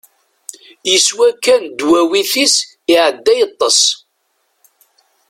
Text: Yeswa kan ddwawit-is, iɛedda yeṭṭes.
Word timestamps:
Yeswa 0.89 1.27
kan 1.43 1.63
ddwawit-is, 1.69 2.55
iɛedda 2.93 3.33
yeṭṭes. 3.39 3.79